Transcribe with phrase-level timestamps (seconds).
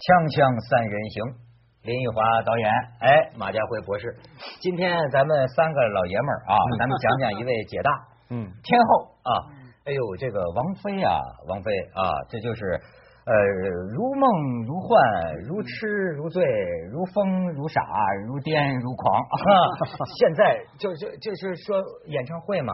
[0.00, 1.20] 锵锵三人行，
[1.84, 2.64] 林奕华导演，
[3.04, 4.16] 哎，马家辉博士，
[4.56, 7.92] 今天咱们三个老爷们儿啊，咱们讲讲一位姐大，
[8.32, 9.52] 嗯，天后啊，
[9.84, 11.20] 哎呦，这个王菲啊，
[11.52, 12.00] 王菲啊，
[12.32, 12.80] 这就是
[13.28, 13.32] 呃，
[13.92, 14.24] 如梦
[14.64, 14.96] 如幻，
[15.44, 15.84] 如痴
[16.16, 16.48] 如醉，
[16.88, 17.84] 如疯如傻，
[18.24, 19.20] 如癫如狂。
[20.16, 22.72] 现在就就就是说演唱会嘛，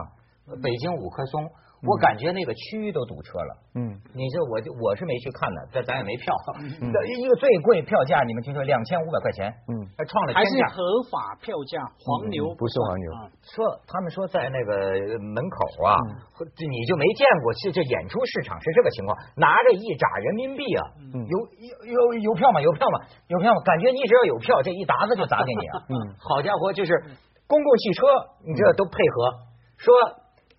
[0.63, 1.43] 北京五棵松。
[1.85, 3.51] 我感觉那个区域都堵车了。
[3.75, 6.33] 嗯，你这我就我是没去看的，但咱也没票。
[7.05, 9.53] 一个最贵票价，你们听说两千五百块钱？
[9.69, 13.11] 嗯，还创了还是合法票价，黄牛不是黄牛。
[13.45, 14.73] 说他们说在那个
[15.21, 15.93] 门口啊，
[16.41, 20.81] 你就没见过，这这演出市场是这个情况，拿着一扎人民币啊，
[21.13, 21.37] 有
[21.85, 22.61] 有有有票吗？
[22.61, 23.05] 有票吗？
[23.27, 23.61] 有票吗？
[23.61, 25.85] 感觉你只要有票，这一沓子就砸给你啊。
[25.89, 26.91] 嗯，好家伙，就是
[27.45, 28.07] 公共汽车，
[28.45, 29.45] 你这都配合
[29.77, 29.93] 说。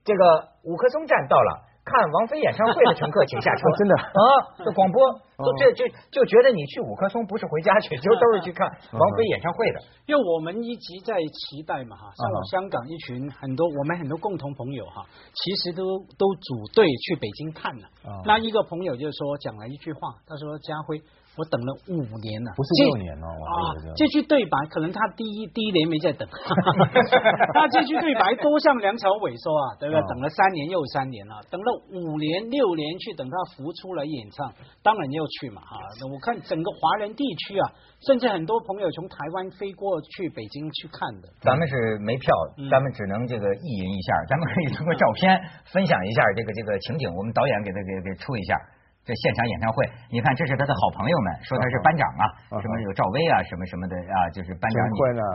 [0.08, 3.60] 这个五棵松站到了，看王菲演唱会的乘客请下车。
[3.76, 4.20] 真的啊，
[4.64, 9.80] 这广播都这这就觉得你去五棵松不是回家去，就都是去看王菲演唱会的。
[10.06, 15.84] 因为我们一直在期待嘛哈，像香港一群很多我们很多共同朋友哈，其实都
[16.16, 17.84] 都组队去北京看了。
[18.24, 21.02] 那一个朋友就说讲了一句话，他说家辉。
[21.38, 23.30] 我等了五年了，不是六年哦。
[23.30, 26.26] 啊，这句对白可能他第一第一年没在等，
[27.54, 30.02] 他这句对白多像梁朝伟说啊， 对不对？
[30.10, 35.78] 等了三年又三年了，等了五年六年去等他浮出来演唱，当然要去嘛哈。
[36.10, 37.70] 我看整个华人地区啊，
[38.02, 41.28] 甚至很多朋友从台湾飞过去北京去看的。
[41.40, 42.34] 咱们是没票，
[42.68, 45.38] 咱们只能这个意淫一下，咱们可以通过照片
[45.70, 48.58] 分享一下这个这个情景，我们导演给他给给出一下。
[49.04, 52.24] 这现场演唱会，你看，这是他的好朋友们，说他是班长啊，
[52.60, 54.78] 什么有赵薇啊，什么什么的啊，就是班长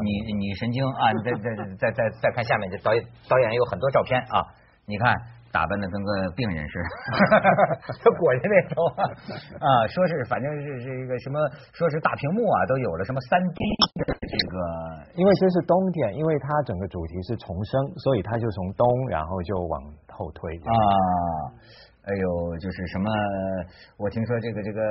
[0.05, 1.09] 你你你神经啊！
[1.25, 4.45] 再再再再再看下面，这导演导演有很多照片啊，
[4.85, 5.15] 你看
[5.51, 6.85] 打扮的跟个病人似的，
[7.97, 8.77] 他裹着那种
[9.57, 11.39] 啊，说是反正是是一个什么，
[11.73, 13.61] 说是大屏幕啊都有了，什么三 D
[14.05, 14.57] 的这个，
[15.15, 19.81] 因为这是冬天，因为它整个主题是重生，所以它就从冬然后就往
[20.13, 20.73] 后推啊。
[22.03, 23.07] 哎呦，就是什么？
[23.97, 24.81] 我听说这个这个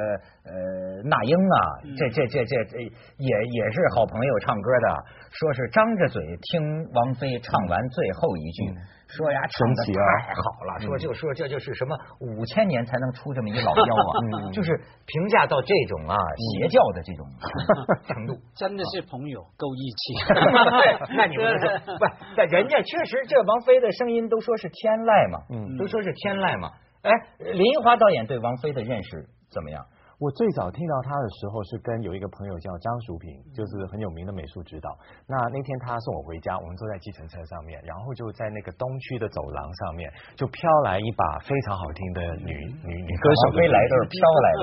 [0.48, 1.58] 呃，那英啊，
[1.96, 8.64] 这这这这这也也是好朋友唱歌的，说是张着嘴听王菲唱完最后一句，
[9.12, 13.94] 说呀唱的太好了，说就说这就是什么五千年才能出这么一老妖
[14.40, 14.74] 啊，就是
[15.04, 16.16] 评价到这种啊
[16.56, 17.26] 邪教的这种
[18.08, 20.14] 程度，真的是朋友够义气。
[21.14, 21.68] 那你们说
[21.98, 22.06] 不？
[22.38, 26.70] 但人家确实这王菲的声音都说是天籁嘛，嗯，都说是天籁嘛。
[27.02, 27.10] 哎，
[27.52, 29.84] 林华导演对王菲的认识怎么样？
[30.22, 34.94] 我最早听到他的时候是跟有一个朋友叫张淑平，就是很有名的美术指导。
[35.26, 40.06] 那那天他送我回家，我们坐在计程车上面，然后就在那个东区的走廊上面，
[40.36, 42.54] 就飘来一把非常好听的女
[42.86, 43.58] 女女歌手。
[43.58, 44.48] 飞来都是飘来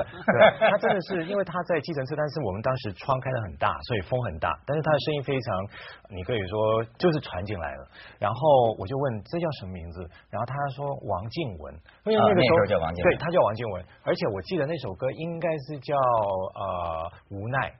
[0.70, 5.60] 他真的是，因为他在计程车，但是我们当时窗开的很大，所以风很大，但是他的声音非常，
[6.08, 7.84] 你可以说就是传进来了。
[8.18, 11.74] 然后我就问这叫什么名字，然后他说王静文，
[12.08, 15.49] 因为那个时候叫王静文，对他叫王静文，而且我记得那首歌应该。
[15.50, 17.74] 应该是叫呃无奈，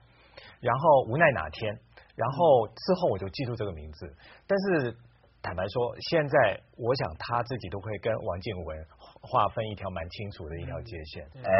[0.59, 1.73] 然后无奈哪天，
[2.15, 4.13] 然后之后我就记住这个名字。
[4.45, 4.93] 但是
[5.41, 8.85] 坦白说，现在我想他自己都会跟王建文
[9.21, 11.23] 划分一条蛮清楚的一条界限。
[11.43, 11.51] 哎，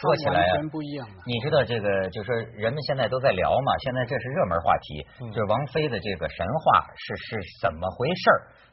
[0.00, 8.30] 说起来完全不一样你知道这个，就是人们现在都在聊嘛，现在这是热门话题，就是王菲的这个神话是是怎么回事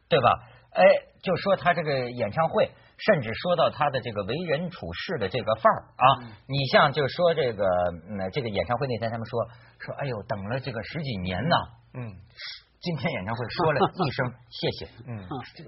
[0.07, 0.31] 对吧？
[0.71, 0.83] 哎，
[1.21, 2.71] 就说他这个演唱会。
[2.97, 7.65] 甚至说到他的这个为人处事的这个范儿啊，你像就说这个，
[8.09, 9.47] 嗯，这个演唱会那天他们说
[9.79, 11.55] 说，哎呦，等了这个十几年呢，
[11.93, 12.15] 嗯，
[12.79, 15.17] 今天演唱会说了一声 谢谢，嗯，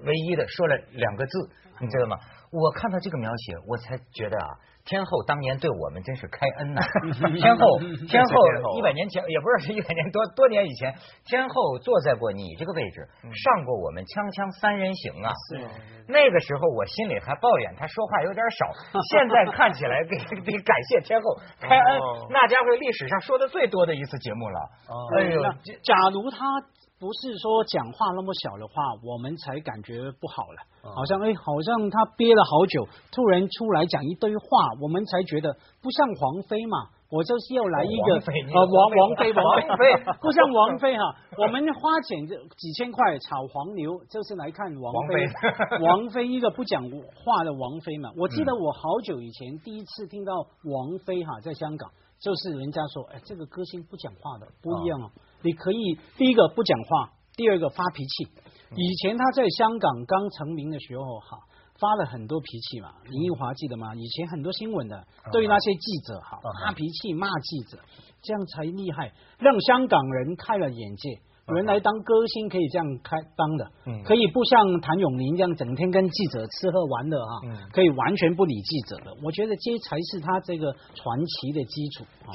[0.04, 1.50] 唯一的说了两个字，
[1.80, 2.16] 你知道吗？
[2.52, 4.48] 我看到这个描写，我才觉得啊。
[4.82, 6.80] 天后当年对我们真是开恩呐！
[7.36, 7.78] 天后，
[8.08, 8.34] 天后
[8.78, 15.30] 一百年前也不是一百年多多年以前，天后坐在过你这个位置，上过我们锵锵三人行啊。
[15.52, 15.60] 是。
[16.08, 18.72] 那个时候我心里还抱怨他说话有点少，
[19.12, 24.58] 现在看起来得得感谢天后开恩，那家伙历史上说的最多的一次节目了。
[25.18, 25.42] 哎呦，
[25.84, 26.38] 假如他。
[27.00, 30.60] 不是说讲话那么小的话，我们才感觉不好了。
[30.82, 34.44] 好像哎，好像他憋了好久，突然出来讲一堆话，
[34.80, 36.88] 我们才觉得不像王菲嘛。
[37.10, 39.42] 我就是要来一个呃王王菲王
[39.76, 41.02] 菲， 不像王菲哈。
[41.38, 45.26] 我们花钱就几千块炒黄牛，就是来看王菲。
[45.82, 48.12] 王菲 一个不讲话的王菲嘛。
[48.16, 55.10] 我记得我好久以前第一次听到王菲哈，在香港，就是人家说，哎，这个歌星不讲话的，不一样哦。
[55.42, 58.28] 你可以第一个不讲话，第二个发脾气。
[58.76, 61.38] 以前他在香港刚成名的时候，哈，
[61.78, 62.94] 发了很多脾气嘛。
[63.04, 63.94] 林奕华记得吗？
[63.94, 67.78] 以前很多新闻的对那些记者哈发脾气骂记者，
[68.22, 71.18] 这样才厉害，让香港人开了眼界。
[71.56, 77.34] 原来当歌星可以这样开当的，嗯可以不像谭咏麟这样整天跟记者吃喝玩乐啊，
[77.72, 79.12] 可以完全不理记者的。
[79.24, 82.30] 我觉得这才是他这个传奇的基础啊。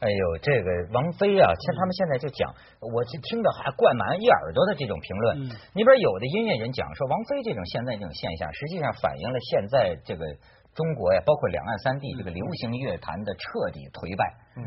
[0.00, 5.46] 哎呦，这个王菲啊，像他们现在就讲，我就听的还灌满一耳朵的这种评论。
[5.74, 10.24] 你比如有的音乐人讲说，王菲这种现在这种现象，实际上反映了现在这个。
[10.76, 14.22] 中国呀，包括两岸三地这个流行乐坛的彻底颓败，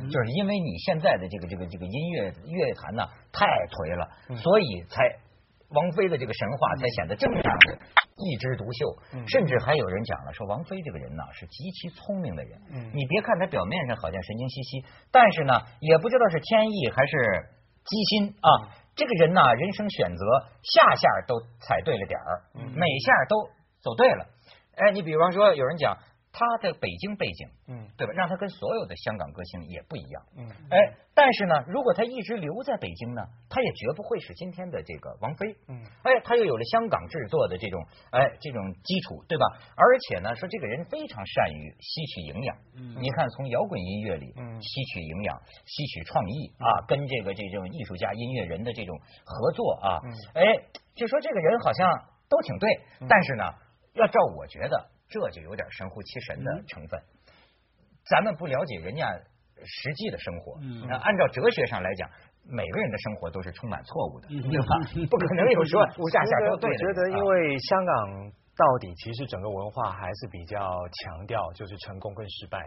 [0.09, 4.09] 就是因为你现在的这个这个这个音乐乐坛呢太颓了，
[4.41, 5.05] 所以才
[5.69, 7.77] 王菲的这个神话才显得这么样的
[8.17, 8.81] 一枝独秀。
[9.29, 12.57] 甚至还有人讲了，说王菲这个人呢是极其聪明的人。
[12.91, 14.83] 你别看她表面上好像神经兮兮，
[15.13, 17.13] 但是呢也不知道是天意还是
[17.85, 18.73] 机心啊。
[18.97, 20.25] 这个人呢，人生选择
[20.65, 22.41] 下下都踩对了点儿，
[22.73, 23.45] 每下都
[23.79, 24.25] 走对了。
[24.79, 25.97] 哎，你比方说，有人讲
[26.31, 28.13] 他的北京背景，嗯，对吧？
[28.15, 30.77] 让他跟所有的香港歌星也不一样，嗯，哎，
[31.13, 39.43] 但是呢，如果他一直留在北京呢，他也绝不会是今天的这个王菲，嗯，哎，他又有了香港制作的这种哎这种基础，对吧？
[39.75, 49.99] 而且呢，说这个人非常善于吸取营养，嗯，你看从摇滚音乐里吸取营养、吸取创意啊，跟这个这种艺术家、音乐人的这种合作啊，
[50.35, 50.41] 哎，
[50.95, 51.89] 就说这个人好像
[52.29, 52.69] 都挺对，
[53.09, 53.43] 但是呢。
[53.93, 57.01] 要照我觉得，这就有点神乎其神的成分。
[58.05, 59.07] 咱们不了解人家
[59.63, 62.09] 实际的生活，那按照哲学上来讲，
[62.45, 65.07] 每个人的生活都是充满错误的，对吧？
[65.09, 66.87] 不可能有说无下下都对的。
[66.87, 68.31] 我觉得，因为香港。
[68.59, 72.59] 到底其实整个文化还是比较强调就是成功跟失败。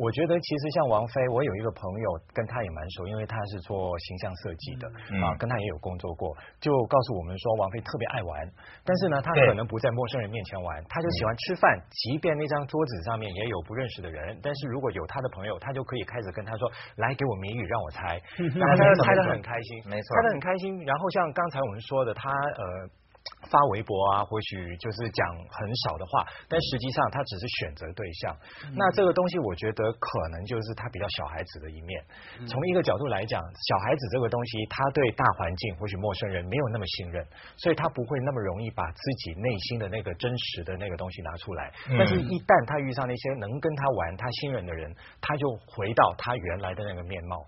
[0.00, 4.88] 我觉得其实像王菲，我有一个朋友跟他也蛮熟，因为他是做形象设计的
[5.20, 6.32] 啊，跟他也有工作过，
[6.64, 8.48] 就告诉我们说王菲特别爱玩，
[8.84, 18.16] 但是呢，他可能不在陌生人面前玩，他就喜欢吃饭，即便那张桌子上面也有不认识的人，但是如果有他的朋友，他就可以开始跟他说，来给我谜语让我猜，
[18.56, 20.82] 然后他猜的很开心，没错，猜的很开心。
[20.84, 23.03] 然后像刚才我们说的，他呃。
[23.50, 28.36] 发微博啊，或许就是讲很少的话，但实际上他只是选择对象。
[28.74, 32.04] 那这个东西，我觉得可能就是他比较小孩子的一面。
[32.46, 37.24] 从一个角度来讲，小孩子这个东西，他对大环境或许陌生人没有那么信任，
[37.56, 41.72] 所以他不会那么容易把自己内心的那个真实的那个东西拿出来。
[41.96, 47.46] 但是，一旦他遇上那些能跟他玩、他信任的人，他就回到他原来的那个面貌。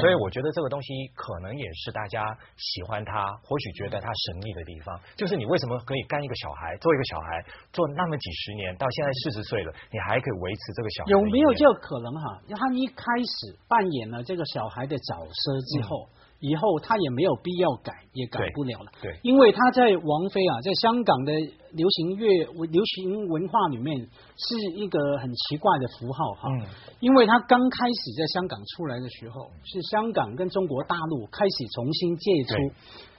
[0.00, 5.00] 所以，我觉得这个东西可能也是大家喜欢他，或许觉得他神秘的地方。
[5.16, 11.10] 就是你为什么可以干一个小孩，做一个小孩，做那么几十年，到现在四十岁了，你还可以维持这个小孩？
[11.10, 12.42] 有没有这个可能哈？
[12.48, 16.08] 他一开始扮演了这个小孩的角色之后。
[16.40, 18.92] 以后他也没有必要改，也改不了了。
[19.02, 21.32] 对，因为他在王菲啊，在香港的
[21.72, 26.48] 流行乐、流行文化里面是一个很奇怪的符号哈。
[26.48, 26.66] 嗯。
[27.00, 32.54] 因为他刚开始在香港出来的时候，是香港跟中国大陆开始重新接触。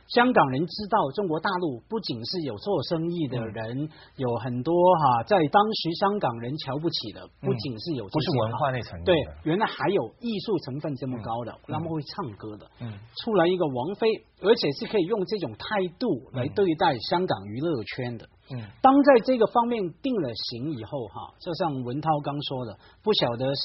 [0.10, 12.92] 香港人知道中国大陆不仅是有做生意的人，有很多哈，在当时香港人瞧不起的，不仅是有不是文化那层对，原来还有艺术成分这么高的，他们会唱歌的，嗯，
[13.22, 14.08] 出来一个王菲，
[14.42, 23.62] 而且是可以用这种态度来对待香港娱乐圈的，嗯，当在这个方面定了型以后哈，就像文涛刚说的，不晓得是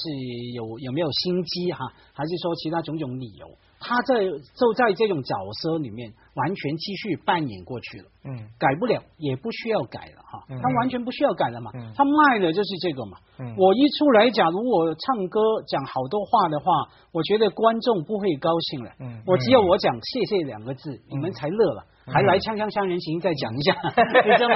[0.53, 3.47] 有有没有心机哈，还是说其他种种理由。
[3.87, 13.53] 他在就在这种角色里面完全继续扮演过去了，嗯，改不了，也不需要改了哈，他完全不需要改了嘛，他卖的就是这个嘛，嗯。
[13.55, 16.65] 我一出来，假如我唱歌讲好多话的话，
[17.11, 23.75] 我觉得观众不会高兴了，嗯，我只有我讲谢谢两个字，你们才乐了，还来锵锵三人行再讲一下，
[24.23, 24.55] 你知道吗？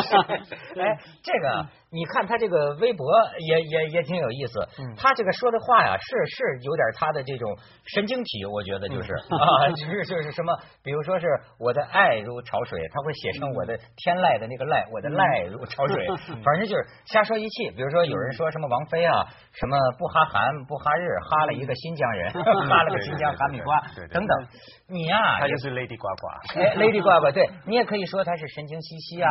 [0.78, 1.68] 哎，这个。
[1.92, 4.62] 你看他这个微博也也也挺有意思，
[4.96, 7.50] 他这个说的话呀，是是有点他的这种
[7.84, 11.26] 神经体，我觉得就是 啊，就是就是什么，比如说是
[11.58, 16.06] 我的爱如潮水，他会写成我的天籁的那个籁，我的籁如潮水，
[16.46, 17.72] 反正就是瞎说一气。
[17.72, 22.34] 比如说有人说什么王菲啊，什么不哈韩不哈日，哈了一个新疆人，
[22.70, 23.82] 哈了个新疆哈密瓜
[24.14, 24.48] 等等，
[24.94, 29.30] 你呀，他就是 Lady 呱呱，哎，Lady 呱呱，对你也可以说他是神经兮兮啊。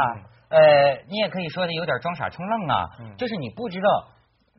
[0.48, 0.58] 呃，
[1.08, 3.88] 你也可以说他有点装傻充愣啊，就是你不知道。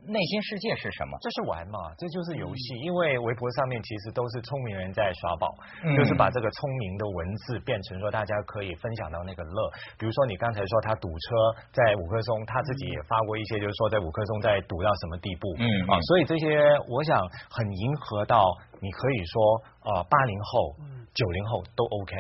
[0.08, 1.18] 内心世界是什么？
[1.20, 2.80] 这是玩嘛，这就是游戏。
[2.80, 5.54] 因为微博上面其实都是聪明人在耍宝，
[5.94, 9.70] 就是把这个聪明的文字变成说大家可以分享到那个乐。
[10.00, 11.36] 比如说你刚才说他堵车
[11.74, 15.54] 在五棵松，他自己也发过一些，就是说在五棵松在堵到什么地步。
[15.60, 16.48] 嗯啊，所以这些
[16.88, 17.20] 我想
[17.52, 18.42] 很迎合到
[18.82, 20.76] 你可以说呃八零后、
[21.14, 22.16] 九零后都 OK。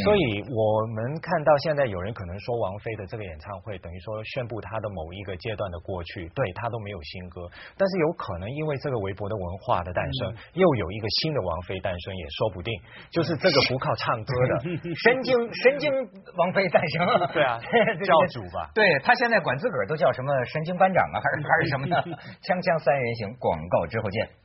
[0.00, 7.44] 所以我们看到现在有人可能说王菲的这个演唱会等于说宣布她的某一个阶段的过去，对她都没有新歌，
[7.76, 12.72] 但是有可能因为这个微博的文化的诞生，又有一个新的王菲诞生也说不定。
[13.10, 14.60] 就是这个不靠唱歌的
[15.04, 15.92] 神经神经
[16.36, 17.60] 王菲诞生，对啊，
[18.04, 18.70] 教主吧？
[18.74, 21.96] 对他现在管自个儿都叫什么神经班长啊，还是还是什么的？
[22.42, 24.43] 锵锵三人行，广告之后见。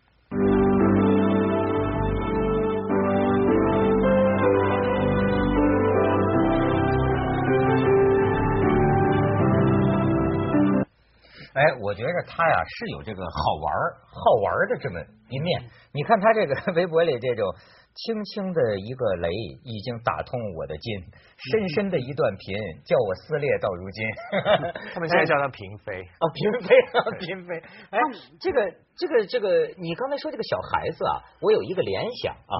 [11.59, 13.67] 哎，我觉着他呀是有这个好玩
[14.07, 15.61] 好玩的这么一面。
[15.91, 17.53] 你看他这个 微博里这种
[17.95, 19.29] 轻轻的一个雷，
[19.65, 21.03] 已经打通我的筋；
[21.35, 24.05] 深深的一段贫，叫我撕裂到如今。
[24.95, 27.61] 他们现在叫他嫔妃 哦，嫔妃啊，嫔妃。
[27.89, 27.99] 哎，
[28.39, 32.55] 这个这个这个，你刚才说这个小孩子啊，我有一个联想啊。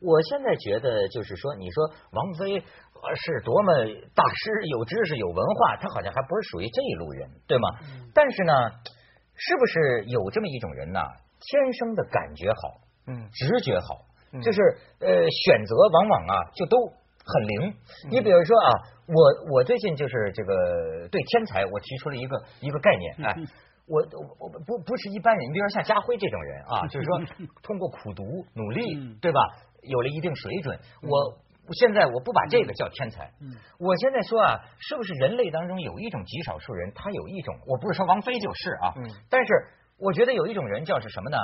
[0.00, 2.64] 我现在觉得就是说，你说王菲。
[3.16, 3.72] 是多么
[4.14, 7.68] 大师，有知识，有文化，他好像还不是属于这一路人，对吗？
[8.14, 8.52] 但是呢，
[9.34, 11.00] 是不是有这么一种人呢？
[11.40, 14.04] 天生的感觉好，嗯，直觉好，
[14.42, 14.60] 就是
[15.00, 17.74] 呃，选择往往啊就都很灵。
[18.10, 18.70] 你比如说啊，
[19.06, 23.34] 我我最近就是这个对天才，我提出了一个一个概念，哎，
[23.86, 24.02] 我
[24.38, 27.18] 我不不是一般人，你比如说像家辉这种人啊，就是说
[27.64, 28.22] 通过苦读
[28.54, 29.40] 努力，对吧？
[29.82, 31.38] 有了一定水准，我。
[31.74, 33.32] 现在我不把这个叫天才，
[33.78, 38.94] 我现在说啊，是不是人类当中有一种极少数人，他有一种，我不是说王菲就是啊，
[39.28, 39.52] 但是
[39.98, 41.36] 我觉得有一种人叫是什么呢？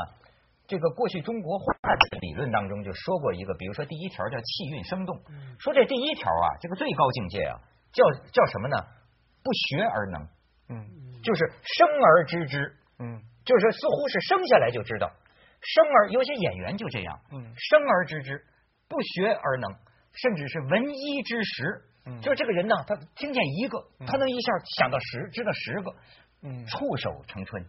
[0.67, 1.65] 这个过去中国画
[1.95, 5.17] 的理论当中就说过一个，比如说第一条叫气韵生动，
[5.61, 7.61] 说这第一条啊，这个最高境界啊，
[7.93, 8.03] 叫
[8.33, 8.77] 叫什么呢？
[9.45, 10.29] 不学而能，
[10.71, 15.09] 嗯，就是生而知之，嗯，就是似乎是生下来就知道，
[15.61, 18.45] 生而有些演员就这样，嗯，生而知之，
[18.89, 19.71] 不学而能。
[20.17, 21.83] 甚至是闻一知十，
[22.21, 25.95] 就是这个人呢，他听见一个，他能一下想到十，知道十个。
[26.67, 27.63] 触手成春，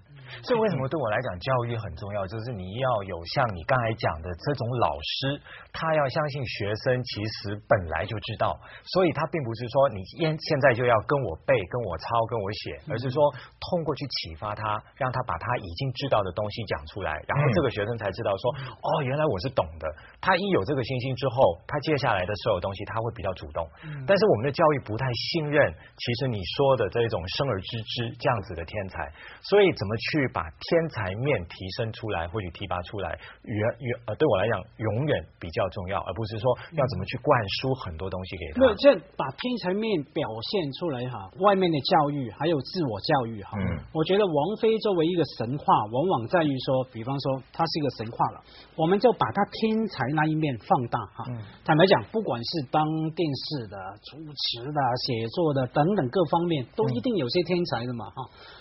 [0.43, 2.25] 所以为什么对我来讲教育很重要？
[2.27, 5.41] 就是你要有像你刚才讲的这种老师，
[5.74, 8.53] 他要相信学生其实本来就知道，
[8.93, 13.17] 所以他并不是说你现现在就要跟我背、跟我抄、跟我写，而是说
[13.60, 19.89] 通过去启发他，让他把他已经知道的东西讲出来，然后这个学生才知道说哦，原来我是懂的。
[20.22, 23.65] 他一有这个信心之后，他接下来的所有东西他会比较主动。
[24.05, 28.67] 但是我们的教育不太信任，其实你说的这种生而知之这样子的。
[28.68, 29.10] 天才，
[29.42, 36.46] 所以怎么去把天才面提升出来，或许提拔出来，远远呃，对我来讲永远比较重要，而不是说
[36.76, 37.32] 要怎么去灌
[37.62, 38.60] 输很多东西给他。
[38.60, 43.58] 对，这把天才面表现出来哈，外面的教育还有自我教育哈。
[43.58, 43.80] 嗯。
[43.94, 48.44] 我觉得王菲作为一个神话，往往在于说，比方说她是一个神话了，
[48.76, 51.26] 我们就把她天才那一面放大哈。
[51.30, 51.40] 嗯。
[51.64, 52.84] 坦白讲，不管是当
[53.16, 58.16] 电视的、主持的、写作的等等各方面，都一定有些天才的嘛哈。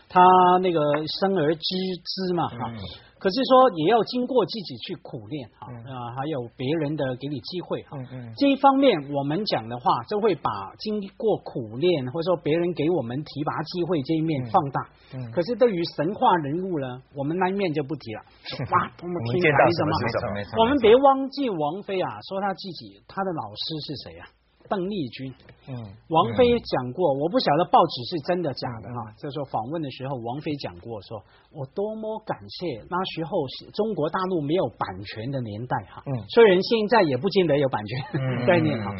[0.09, 0.21] 他
[0.63, 0.81] 那个
[1.21, 1.63] 生而知
[2.05, 2.71] 之嘛哈，
[3.19, 7.97] 可是说也要经过自己去苦练哈啊，还有别人的给你机会哈，
[8.37, 14.81] 这一方面我们讲的话，就会把经过苦练或者说别人给我们提拔机会这一面放大。
[15.33, 18.21] 可是对于神话人物呢，我们那一面就不提了。
[18.71, 20.61] 哇，多么天才什么？
[20.61, 24.29] 我们别忘记王菲啊，说他自己他的老师是谁啊？
[24.69, 25.33] 邓丽君，
[25.69, 25.75] 嗯，
[26.09, 29.13] 王菲讲过，我不晓得报纸是真的假的哈。
[29.19, 36.03] 就说访问的时候，王菲讲过，说我多么感谢那时候中国大陆没有版权的年代哈。
[36.07, 38.91] 嗯，虽然现在也不见得有版权概念哈。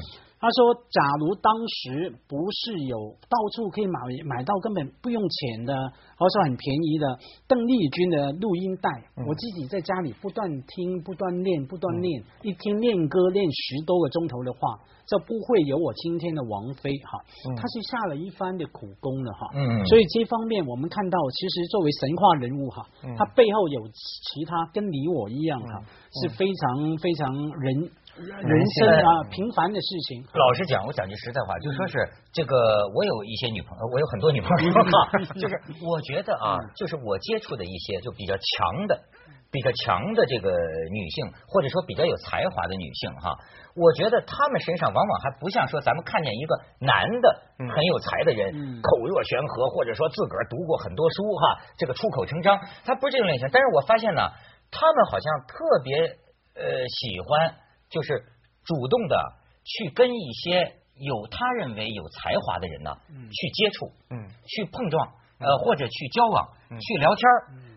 [0.47, 5.75] 他说：“假如当时不是有到处可以买买到根本不用钱的，
[6.17, 8.89] 或者说很便宜的邓丽君的录音带，
[9.27, 17.19] 我自己在家里不断听、不断练、不断练，一天练歌练十多个钟头的话，这不会有我今天的王菲哈。
[17.57, 19.51] 他是下了一番的苦功的哈。
[19.53, 22.87] 嗯，所以这方面我们看到，其实作为神话人物哈，
[23.19, 25.83] 他背后有其他跟你我一样哈，
[26.23, 28.49] 是非常非常人。”人
[28.81, 30.25] 生啊，平凡的事情。
[30.33, 32.57] 老实讲，我讲句实在话，就说是这个，
[32.95, 34.89] 我有一些女朋友，我有很多女朋友哈，
[35.37, 38.99] 就是我觉得啊，就是我接触的一些就比较强的、
[39.53, 43.37] 比较强的这个女性，或者说比较有才华的女性哈，
[43.77, 53.47] 我觉得她们身上往往还不像说咱们看见一个男的很有才的人，口若悬河，或者说自个儿读过很多书哈，这个出口成章，他不是这种类型。
[53.53, 54.23] 但是我发现呢，
[54.71, 56.01] 他们好像特别
[56.57, 57.66] 呃喜欢。
[57.89, 58.25] 就是
[58.65, 59.17] 主动的
[59.65, 62.91] 去跟一些有他认为有才华的人呢，
[63.31, 65.07] 去接触，嗯，去碰撞，
[65.39, 67.23] 呃，或者去交往、去聊天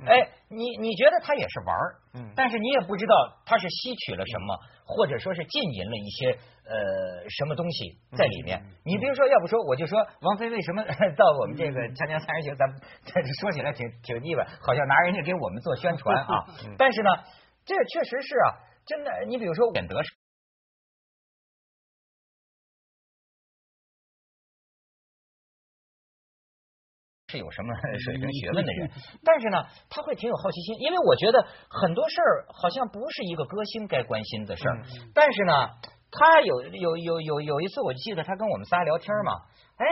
[0.06, 1.96] 哎，你你觉得他也是玩儿，
[2.36, 3.13] 但是你也不知道
[3.46, 8.63] 他是吸取了什么，或者说是浸淫了一些呃什么东西在里面。
[8.86, 10.82] 你比如说，要不说我就说王菲为什么
[11.20, 12.80] 到我们这个《锵锵三人行》，咱们
[13.42, 16.48] 说起来挺挺腻歪，好像拿人家给我们做宣传啊。
[16.78, 17.10] 但是呢，
[17.66, 18.48] 这确实是啊，
[18.89, 19.12] 真的。
[19.27, 20.10] 你比如说，选德是。
[27.31, 27.69] 是有什么
[28.03, 28.89] 水平学问的人，
[29.24, 34.81] 但是呢，他会挺有好奇心，因为我觉得很多事儿好像不是一个歌星该关心的事儿，
[35.13, 35.53] 但是呢，
[36.12, 39.34] 他有有有有有一次，我记得他跟我们仨聊天嘛。
[39.80, 39.86] 哎，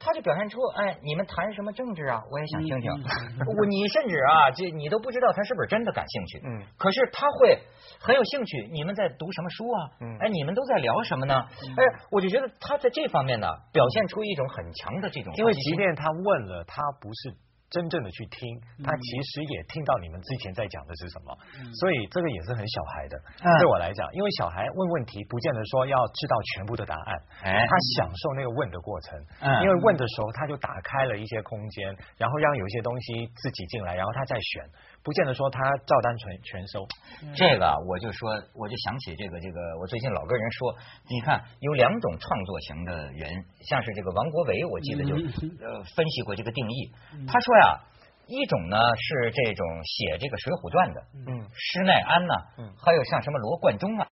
[0.00, 2.20] 他就表现出哎，你们谈什么政治啊？
[2.28, 2.90] 我也想听听。
[2.90, 6.40] 我 你甚至啊，这你都不知道他是不是真的感兴趣。
[6.44, 6.66] 嗯。
[6.76, 7.62] 可是他会
[8.00, 8.68] 很有兴趣。
[8.72, 9.78] 你们在读什么书啊？
[10.00, 10.18] 嗯。
[10.18, 11.34] 哎，你们都在聊什么呢？
[11.36, 15.32] 哎，我就觉得他在这方面呢，表现出一种很强的这种。
[15.36, 17.36] 因为即便他问了，他不是。
[17.70, 21.36] 真正的去听，他其实也听到你们之前在讲的是什么，
[21.80, 23.20] 所以这个也是很小孩的。
[23.60, 29.18] 对我来讲，因为小孩问问题，不见得说要知道全部的答案，他享受那个问的过程。
[29.62, 34.64] 因为问的时候，他就打开了一些空间，然后让有一些东西自己进来，然后他再选。
[35.02, 36.86] 不见得说他照单全全收，
[37.34, 40.74] 这个我就说，我就想起这个这个，我最近老跟人说，
[41.08, 43.30] 你看有两种创作型的人，
[43.62, 46.92] 像是这个王国维，我记得就呃分析过这个定义，
[47.26, 47.80] 他说呀，
[48.26, 54.06] 一种呢是这种写这个《水浒传》的，嗯，施耐庵呐，嗯，还有像什么罗贯中啊，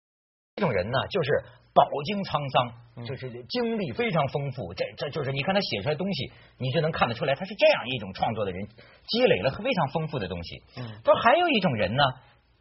[0.56, 1.44] 这种人呢就是。
[1.74, 4.74] 饱经沧桑，就是经历非常丰富。
[4.76, 8.68] 这这就是你看他写出来东西，你就能看得出来，他是这样一种创作的人，
[9.10, 10.62] 积累了非常丰富的东西。
[10.78, 12.04] 嗯，说还有一种人呢，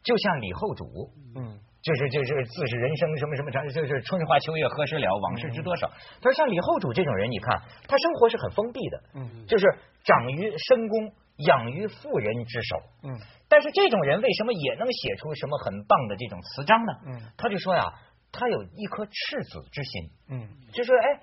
[0.02, 5.88] 就像李后主，嗯，就是就是自是人生什么什么长，就是春花秋月何时了，往事知多少。
[6.23, 9.66] 他说像李后主这种人，你看他生活是很封闭的，嗯，就是
[10.04, 16.92] 长于深宫，养于妇人之手，嗯，但是这种人为什么也能写出什么很棒的这种词章呢？
[17.04, 17.85] 嗯，他就说呀。
[18.32, 19.12] 他有一颗赤
[19.44, 21.20] 子之心，嗯，就说哎，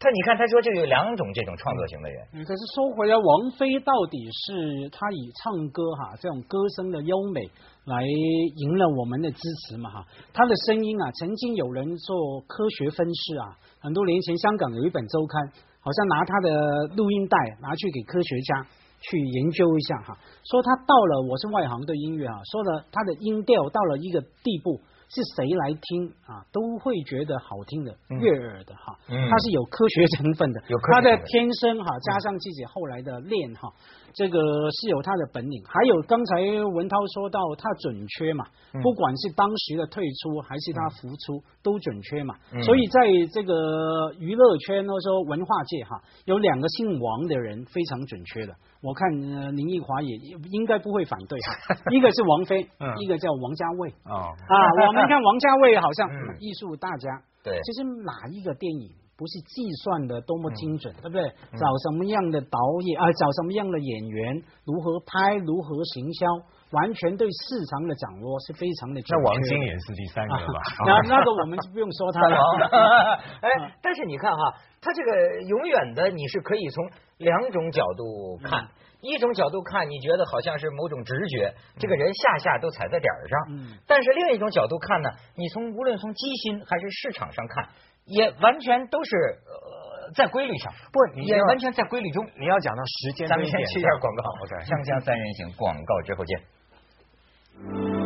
[0.00, 2.26] 他你看他说就有两种这种创作型的人。
[2.32, 7.44] 嗯，可是说回来，王菲到底是她以唱歌哈这种歌声的优美
[7.84, 10.06] 来赢了我们的支持嘛哈？
[10.32, 18.66] 她的声音啊，曾经有人做科学分析啊，很多年前香港有一本周刊，好像拿她的录音带拿去给科学家
[19.00, 24.80] 去研究一下哈，说他到了我是外行对音乐啊，说了他的音调到了一个地步。
[25.08, 28.98] 是谁来听啊，都会觉得好听的，悦耳的哈。
[29.06, 30.60] 它是有科学成分的，
[30.92, 33.72] 他的天生哈，加上自己后来的练哈。
[34.14, 34.38] 这个
[34.70, 38.46] 是有他的本领，还有刚才文涛说到他准确嘛，
[38.82, 49.10] 不管是当时的退出还是他复出都准确嘛，所以在这个娱乐圈或者说文化界哈，有两个姓王的人非常准确的，我看
[49.56, 50.16] 林奕华也
[50.52, 52.68] 应该不会反对哈， 一个是王菲，
[53.00, 54.54] 一个叫王家卫啊，啊，
[54.86, 56.08] 我们看王家卫好像
[56.38, 58.90] 艺术大家，对，其实哪一个电影？
[59.16, 61.24] 不是计算的多么精准，对不对？
[61.56, 63.08] 找什么样的导演啊？
[63.16, 64.42] 找什么样的演员？
[64.66, 65.36] 如何拍？
[65.40, 66.26] 如何行销？
[66.72, 69.00] 完全对市场的掌握是非常的。
[69.00, 70.60] 那王晶也是第三个吧？
[70.84, 72.36] 那那个我们就不用说他了。
[73.96, 78.68] 是你看哈，他这个永远的你是可以从两种角度看，
[79.00, 83.38] 一种角度看你觉得好像是某种直觉，这个人下下都踩在点儿上。
[83.50, 83.78] 嗯。
[83.88, 87.68] 但是另一种角度看呢，你从无论从机心还是市场上看。
[88.08, 92.24] 也完全都是呃在规律上，不也完全在规律中。
[92.38, 94.22] 你要讲到时间，咱们先去一下广告。
[94.44, 98.05] OK，锵锵三人行，广告之后见。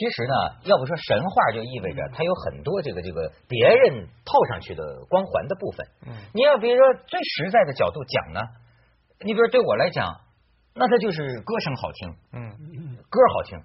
[0.00, 0.34] 其实呢，
[0.64, 5.86] 要不说神话，就意味着它有很多这个这个别人套上去的光环的部分。
[6.06, 8.40] 嗯，你要比如说最实在的角度讲呢。
[9.22, 10.22] 你比如对我来讲，
[10.74, 13.60] 那他就是歌声好听，嗯，歌好听。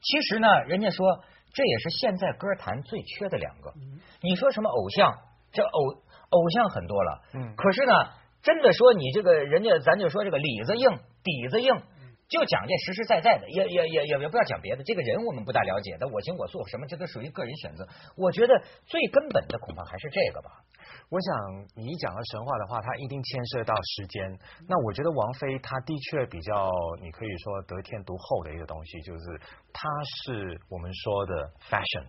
[0.00, 1.20] 其实呢，人家说
[1.52, 3.74] 这也是现在歌坛最缺的两个。
[4.22, 5.12] 你说什么偶像？
[5.52, 7.92] 这偶偶像很多了，嗯，可是呢，
[8.42, 10.88] 真的说你这个人家，咱就说这个里子硬，
[11.22, 11.74] 底子硬，
[12.34, 14.82] 就讲这实实在在的，也也也也也不要讲别的。
[14.82, 17.86] 这个人我们不大了解，的我行我素什么，这都属于个人选择。
[18.16, 20.50] 我觉得最根本的恐怕还是这个吧。
[21.10, 24.38] 我想你讲的神话的话，它一定牵涉到时间。
[24.66, 26.68] 那我觉得王菲她的确比较，
[27.00, 29.40] 你可以说得天独厚的一个东西，就是
[29.72, 29.88] 她
[30.24, 32.06] 是我们说的 fashion，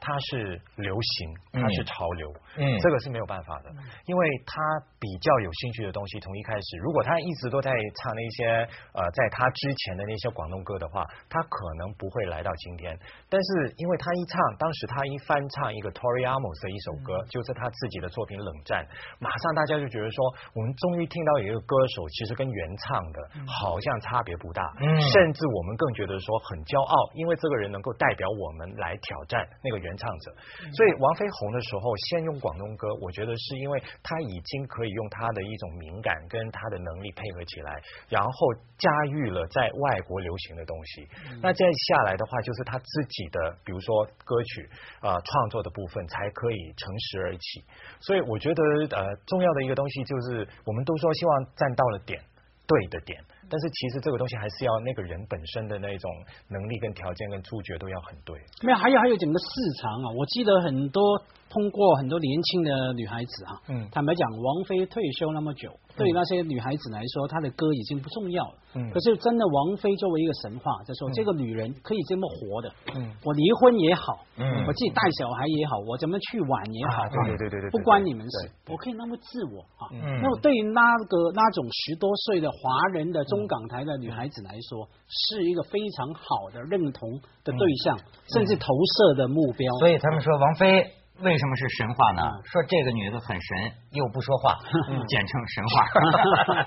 [0.00, 2.78] 它是流行，它是潮流，嗯。
[2.80, 3.70] 这个是没有办法的，
[4.06, 4.60] 因为他
[5.00, 8.44] 比较有兴趣的东西，从一开始，如果他一直都在唱那些
[8.92, 12.96] 呃，在他之前的那些广东歌的话，他可能不会来到今天。
[13.28, 18.84] 但是因为他一唱，当时他一翻唱一个 Tori Amos 的一首歌，就是他自己的作品《冷战》，
[19.18, 20.18] 马上大家就觉得说，
[20.54, 24.86] 我们终于听到有一个歌手其实跟原唱的好像差别不大，嗯。
[25.00, 30.34] 甚至我们更觉得说很骄傲，因为这个人能够代表我们来挑战那个原唱者。
[30.74, 41.08] 所以王菲红的时候，先用广东歌，我觉得是因为她已经可以用她的一种敏感跟她的能力配合起来，然后驾驭了在外国流行的东西。
[41.40, 44.68] 那再下来的话，就是她自己的，比如说歌曲
[45.00, 47.64] 呃创作的部分，才可以乘时而起。
[48.00, 52.20] 所以我觉得呃重要的一个东西就是，我们都说希望站到了点。
[52.68, 56.10] 对的点，但是其实这个东西还是要那个人本身的那种
[56.48, 58.36] 能力跟条件跟触觉都要很对。
[58.62, 59.46] 没有，还有还有整个市
[59.80, 68.54] 场啊，我记得很多通过很多年轻的女孩子啊，嗯坦白讲，王菲退休那么久，对于那些女孩子来说，她的歌已经不重要了。
[68.74, 79.88] 嗯可是真的，王菲作为一个神话，就说、这个女人可以这么活的，嗯我离婚也好，嗯我自己带小孩也好，我怎么去玩也好，啊对对对对对对不关你们事，我可以那么自我啊。
[79.92, 82.58] 嗯那么对于那个那种十多岁的华
[82.92, 87.10] 人的中港台的女孩子来说，是一个非常好的认同
[87.44, 87.98] 的对象，
[88.32, 89.72] 甚至投射的目标。
[89.80, 92.42] 所以他们说王菲为什么是神话呢嗯？
[92.44, 94.52] 说这个女的很神，又不说话，
[95.08, 95.86] 简称神话。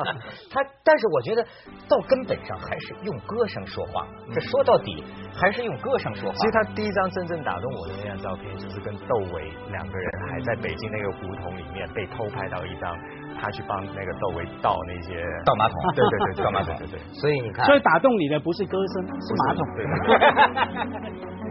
[0.49, 1.43] 她，但是我觉得
[1.87, 4.07] 到根本上还是用歌声说话。
[4.33, 6.35] 这说到底还是用歌声说话。
[6.35, 12.91] 其实她第一张真正打动我的那张照片，就是跟窦唯两个人还在北京那个胡同里面被偷拍到一张，
[13.39, 17.01] 他去帮那个窦唯倒那些倒马桶，对对对对倒马桶，对对对。
[17.15, 19.65] 所以你看所，以打动你的不是歌声，是马桶。
[19.75, 21.48] 对对对